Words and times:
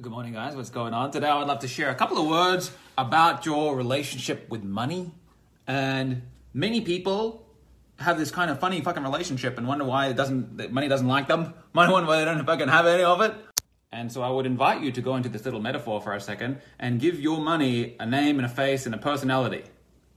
Good 0.00 0.12
morning, 0.12 0.32
guys. 0.32 0.56
What's 0.56 0.70
going 0.70 0.94
on? 0.94 1.10
Today, 1.10 1.26
I 1.26 1.36
would 1.36 1.46
love 1.46 1.58
to 1.58 1.68
share 1.68 1.90
a 1.90 1.94
couple 1.94 2.16
of 2.16 2.26
words 2.26 2.70
about 2.96 3.44
your 3.44 3.76
relationship 3.76 4.48
with 4.48 4.64
money. 4.64 5.12
And 5.66 6.22
many 6.54 6.80
people 6.80 7.46
have 7.98 8.16
this 8.16 8.30
kind 8.30 8.50
of 8.50 8.58
funny 8.58 8.80
fucking 8.80 9.02
relationship 9.02 9.58
and 9.58 9.68
wonder 9.68 9.84
why 9.84 10.06
it 10.06 10.16
doesn't, 10.16 10.72
money 10.72 10.88
doesn't 10.88 11.06
like 11.06 11.28
them. 11.28 11.52
Money 11.74 11.92
Wonder 11.92 12.08
why 12.08 12.18
they 12.20 12.24
don't 12.24 12.46
fucking 12.46 12.68
have 12.68 12.86
any 12.86 13.02
of 13.02 13.20
it. 13.20 13.34
And 13.92 14.10
so, 14.10 14.22
I 14.22 14.30
would 14.30 14.46
invite 14.46 14.80
you 14.80 14.90
to 14.90 15.02
go 15.02 15.16
into 15.16 15.28
this 15.28 15.44
little 15.44 15.60
metaphor 15.60 16.00
for 16.00 16.14
a 16.14 16.20
second 16.20 16.62
and 16.78 16.98
give 16.98 17.20
your 17.20 17.38
money 17.38 17.96
a 18.00 18.06
name 18.06 18.38
and 18.38 18.46
a 18.46 18.48
face 18.48 18.86
and 18.86 18.94
a 18.94 18.98
personality. 18.98 19.64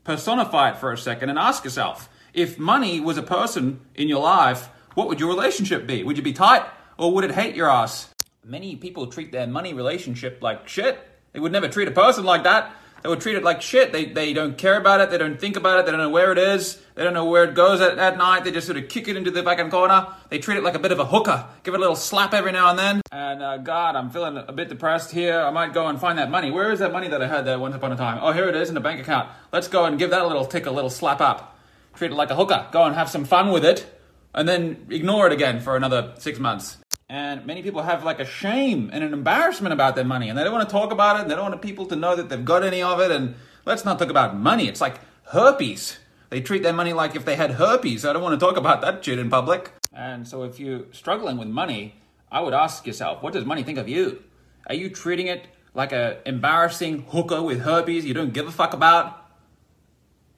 Personify 0.06 0.70
it 0.72 0.78
for 0.78 0.94
a 0.94 0.98
second 0.98 1.30
and 1.30 1.38
ask 1.38 1.66
yourself 1.66 2.08
if 2.34 2.58
money 2.58 3.02
was 3.02 3.18
a 3.18 3.24
person 3.24 3.82
in 3.96 4.08
your 4.08 4.22
life, 4.22 4.70
what 4.94 5.10
would 5.10 5.20
your 5.20 5.28
relationship 5.28 5.86
be? 5.86 6.06
Would 6.06 6.16
you 6.16 6.24
be 6.24 6.32
tight 6.32 6.66
or 6.98 7.14
would 7.14 7.26
it 7.26 7.32
hate 7.32 7.54
your 7.54 7.70
ass? 7.70 8.13
Many 8.44 8.76
people 8.76 9.08
treat 9.08 9.32
their 9.32 9.48
money 9.48 9.74
relationship 9.74 10.40
like 10.42 10.68
shit. 10.68 11.00
They 11.32 11.40
would 11.40 11.52
never 11.52 11.68
treat 11.68 11.88
a 11.88 11.92
person 11.92 12.24
like 12.26 12.44
that. 12.44 12.76
They 13.02 13.10
would 13.10 13.20
treat 13.20 13.36
it 13.36 13.44
like 13.44 13.62
shit. 13.62 13.92
They, 13.92 14.06
they 14.06 14.32
don't 14.32 14.58
care 14.58 14.78
about 14.78 15.02
it. 15.02 15.10
They 15.10 15.18
don't 15.18 15.38
think 15.38 15.58
about 15.58 15.80
it. 15.80 15.86
They 15.86 15.92
don't 15.92 16.00
know 16.00 16.10
where 16.10 16.32
it 16.32 16.38
is. 16.38 16.82
They 16.96 17.04
don't 17.04 17.14
know 17.14 17.26
where 17.26 17.44
it 17.44 17.54
goes 17.54 17.82
at, 17.82 18.00
at 18.00 18.18
night. 18.18 18.46
They 18.46 18.52
just 18.52 18.66
sort 18.66 18.78
of 18.78 18.88
kick 18.88 19.10
it 19.10 19.18
into 19.18 19.30
the 19.30 19.44
fucking 19.44 19.72
corner. 19.72 20.08
They 20.30 20.40
treat 20.40 20.58
it 20.58 20.64
like 20.64 20.76
a 20.76 20.80
bit 20.80 20.94
of 20.94 21.00
a 21.00 21.06
hooker. 21.06 21.46
Give 21.64 21.74
it 21.74 21.78
a 21.78 21.82
little 21.82 21.98
slap 21.98 22.34
every 22.34 22.54
now 22.54 22.70
and 22.70 22.80
then. 22.80 23.02
And 23.12 23.44
uh, 23.44 23.58
God, 23.58 23.98
I'm 23.98 24.10
feeling 24.10 24.38
a 24.38 24.54
bit 24.54 24.70
depressed 24.70 25.12
here. 25.12 25.38
I 25.38 25.52
might 25.52 25.74
go 25.74 25.88
and 25.88 26.00
find 26.00 26.18
that 26.18 26.32
money. 26.32 26.50
Where 26.50 26.72
is 26.72 26.80
that 26.80 26.94
money 26.94 27.10
that 27.10 27.22
I 27.22 27.28
had 27.28 27.44
there 27.44 27.60
once 27.60 27.76
upon 27.76 27.92
a 27.92 27.98
time? 27.98 28.20
Oh, 28.22 28.32
here 28.32 28.48
it 28.48 28.56
is 28.56 28.70
in 28.70 28.76
the 28.76 28.82
bank 28.82 29.02
account. 29.02 29.30
Let's 29.52 29.68
go 29.68 29.84
and 29.84 30.00
give 30.00 30.12
that 30.12 30.22
a 30.22 30.28
little 30.28 30.46
tick, 30.46 30.66
a 30.66 30.72
little 30.72 30.90
slap 30.90 31.20
up. 31.20 31.60
Treat 31.96 32.12
it 32.12 32.16
like 32.16 32.30
a 32.30 32.36
hooker. 32.36 32.68
Go 32.72 32.84
and 32.84 32.96
have 32.96 33.10
some 33.10 33.26
fun 33.26 33.52
with 33.52 33.66
it. 33.66 33.86
And 34.34 34.48
then 34.48 34.88
ignore 34.90 35.28
it 35.28 35.34
again 35.34 35.60
for 35.60 35.76
another 35.76 36.14
six 36.20 36.40
months. 36.40 36.78
And 37.14 37.46
many 37.46 37.62
people 37.62 37.84
have 37.84 38.04
like 38.04 38.20
a 38.20 38.26
shame 38.26 38.90
and 38.92 39.04
an 39.04 39.14
embarrassment 39.14 39.72
about 39.72 39.94
their 39.96 40.04
money, 40.04 40.30
and 40.30 40.36
they 40.36 40.44
don't 40.44 40.52
want 40.52 40.68
to 40.68 40.74
talk 40.74 40.92
about 40.92 41.18
it. 41.18 41.22
And 41.22 41.30
they 41.30 41.36
don't 41.36 41.52
want 41.52 41.62
people 41.62 41.86
to 41.86 41.96
know 41.96 42.16
that 42.16 42.28
they've 42.28 42.44
got 42.44 42.64
any 42.64 42.82
of 42.82 43.00
it. 43.00 43.12
And 43.12 43.36
let's 43.66 43.86
not 43.86 44.00
talk 44.00 44.10
about 44.10 44.36
money. 44.36 44.68
It's 44.68 44.82
like 44.82 44.96
herpes. 45.26 46.00
They 46.32 46.42
treat 46.42 46.64
their 46.64 46.74
money 46.74 46.92
like 46.92 47.16
if 47.16 47.24
they 47.24 47.36
had 47.36 47.52
herpes. 47.52 48.04
I 48.04 48.14
don't 48.14 48.24
want 48.24 48.40
to 48.40 48.44
talk 48.44 48.58
about 48.58 48.82
that 48.82 49.06
shit 49.06 49.20
in 49.20 49.30
public. 49.30 49.72
And 49.94 50.28
so, 50.28 50.42
if 50.42 50.60
you're 50.60 50.86
struggling 50.92 51.38
with 51.38 51.48
money, 51.50 52.02
I 52.32 52.42
would 52.42 52.56
ask 52.56 52.88
yourself, 52.88 53.22
what 53.22 53.34
does 53.34 53.46
money 53.46 53.62
think 53.62 53.78
of 53.78 53.88
you? 53.88 54.24
Are 54.66 54.74
you 54.74 54.90
treating 54.90 55.28
it 55.28 55.46
like 55.76 55.92
a 55.92 56.18
embarrassing 56.26 57.06
hooker 57.10 57.44
with 57.44 57.60
herpes 57.60 58.06
you 58.06 58.16
don't 58.16 58.34
give 58.34 58.48
a 58.48 58.52
fuck 58.52 58.74
about? 58.74 59.24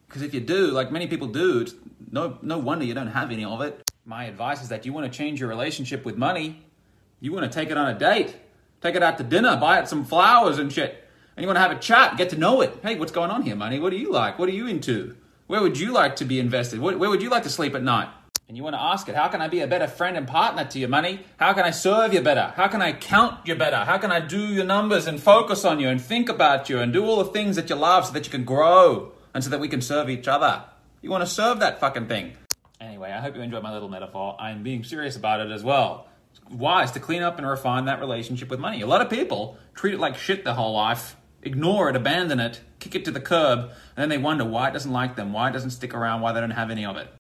Because 0.08 0.24
if 0.24 0.34
you 0.34 0.42
do, 0.42 0.72
like 0.72 0.92
many 0.92 1.08
people 1.08 1.30
do, 1.30 1.68
no 2.12 2.38
no 2.42 2.58
wonder 2.58 2.84
you 2.84 2.94
don't 2.94 3.16
have 3.16 3.32
any 3.32 3.46
of 3.46 3.62
it. 3.62 3.82
My 4.04 4.26
advice 4.26 4.62
is 4.62 4.70
that 4.70 4.86
you 4.86 4.92
want 4.92 5.12
to 5.12 5.18
change 5.18 5.40
your 5.40 5.48
relationship 5.48 6.04
with 6.04 6.18
money. 6.18 6.66
You 7.26 7.32
want 7.32 7.52
to 7.52 7.60
take 7.60 7.72
it 7.72 7.78
on 7.78 7.88
a 7.88 7.98
date, 7.98 8.36
take 8.82 8.94
it 8.94 9.02
out 9.02 9.18
to 9.18 9.24
dinner, 9.24 9.58
buy 9.58 9.80
it 9.80 9.88
some 9.88 10.06
flowers 10.06 10.60
and 10.60 10.72
shit. 10.72 11.04
And 11.36 11.44
you 11.44 11.48
want 11.48 11.56
to 11.58 11.62
have 11.62 11.72
a 11.72 11.80
chat, 11.80 12.18
get 12.18 12.30
to 12.30 12.38
know 12.38 12.62
it. 12.62 12.78
Hey, 12.84 13.00
what's 13.00 13.12
going 13.12 13.32
on 13.32 13.42
here, 13.42 13.56
money? 13.56 13.80
What 13.80 13.90
do 13.90 13.96
you 13.96 14.12
like? 14.12 14.38
What 14.38 14.48
are 14.48 14.52
you 14.52 14.68
into? 14.68 15.16
Where 15.48 15.60
would 15.60 15.80
you 15.80 15.92
like 15.92 16.18
to 16.18 16.26
be 16.26 16.40
invested? 16.40 16.80
Where 16.80 17.10
would 17.10 17.24
you 17.24 17.32
like 17.32 17.42
to 17.42 17.50
sleep 17.50 17.74
at 17.74 17.82
night? 17.82 18.10
And 18.48 18.56
you 18.56 18.62
want 18.62 18.76
to 18.76 18.80
ask 18.80 19.10
it, 19.10 19.16
how 19.16 19.28
can 19.30 19.42
I 19.42 19.48
be 19.48 19.62
a 19.62 19.66
better 19.66 19.88
friend 19.88 20.16
and 20.16 20.28
partner 20.28 20.66
to 20.66 20.78
your 20.78 20.88
money? 20.88 21.22
How 21.38 21.54
can 21.54 21.64
I 21.64 21.72
serve 21.72 22.14
you 22.14 22.22
better? 22.22 22.54
How 22.56 22.68
can 22.68 22.84
I 22.84 22.94
count 22.94 23.48
you 23.48 23.56
better? 23.56 23.78
How 23.78 23.98
can 23.98 24.12
I 24.12 24.20
do 24.20 24.46
your 24.54 24.66
numbers 24.66 25.08
and 25.08 25.20
focus 25.20 25.66
on 25.66 25.80
you 25.80 25.90
and 25.90 26.00
think 26.00 26.30
about 26.30 26.70
you 26.70 26.78
and 26.78 26.94
do 26.94 27.04
all 27.06 27.24
the 27.24 27.32
things 27.32 27.56
that 27.56 27.72
you 27.72 27.76
love 27.76 28.06
so 28.06 28.14
that 28.14 28.26
you 28.26 28.32
can 28.32 28.44
grow 28.44 29.14
and 29.34 29.44
so 29.44 29.50
that 29.50 29.60
we 29.60 29.68
can 29.68 29.82
serve 29.82 30.12
each 30.12 30.28
other? 30.28 30.64
You 31.02 31.10
want 31.10 31.24
to 31.24 31.28
serve 31.28 31.60
that 31.62 31.80
fucking 31.80 32.06
thing. 32.06 32.34
Anyway, 32.80 33.10
I 33.10 33.20
hope 33.20 33.36
you 33.36 33.42
enjoyed 33.42 33.64
my 33.64 33.74
little 33.74 33.90
metaphor. 33.90 34.36
I'm 34.40 34.62
being 34.62 34.84
serious 34.84 35.16
about 35.16 35.40
it 35.40 35.50
as 35.50 35.64
well. 35.64 36.08
Wise 36.52 36.92
to 36.92 37.00
clean 37.00 37.24
up 37.24 37.38
and 37.38 37.48
refine 37.48 37.86
that 37.86 38.00
relationship 38.00 38.50
with 38.50 38.60
money. 38.60 38.82
A 38.82 38.88
lot 38.88 39.02
of 39.02 39.10
people 39.10 39.58
treat 39.74 39.94
it 39.94 40.00
like 40.00 40.16
shit 40.16 40.44
their 40.44 40.54
whole 40.54 40.74
life, 40.74 41.16
ignore 41.42 41.90
it, 41.90 41.96
abandon 41.96 42.40
it, 42.40 42.62
kick 42.80 42.96
it 42.96 43.06
to 43.06 43.12
the 43.12 43.20
curb, 43.20 43.60
and 43.60 43.72
then 43.98 44.10
they 44.10 44.18
wonder 44.18 44.46
why 44.46 44.70
it 44.70 44.74
doesn't 44.74 44.92
like 44.92 45.16
them, 45.16 45.34
why 45.34 45.50
it 45.50 45.54
doesn't 45.54 45.72
stick 45.72 45.94
around, 45.94 46.22
why 46.22 46.34
they 46.34 46.42
don't 46.42 46.52
have 46.52 46.70
any 46.70 46.86
of 46.86 46.98
it. 46.98 47.08